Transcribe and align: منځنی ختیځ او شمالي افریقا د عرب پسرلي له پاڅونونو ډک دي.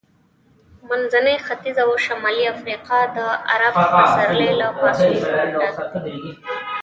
منځنی 0.89 1.35
ختیځ 1.45 1.77
او 1.85 1.89
شمالي 2.05 2.45
افریقا 2.53 2.99
د 3.17 3.17
عرب 3.51 3.73
پسرلي 3.95 4.51
له 4.61 4.67
پاڅونونو 4.77 5.43
ډک 5.75 5.91
دي. 6.03 6.19